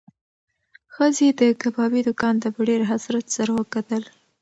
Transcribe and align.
ښځې 0.93 1.27
د 1.39 1.41
کبابي 1.61 2.01
دوکان 2.07 2.35
ته 2.41 2.47
په 2.55 2.61
ډېر 2.69 2.81
حسرت 2.91 3.25
سره 3.35 3.51
وکتل. 3.59 4.03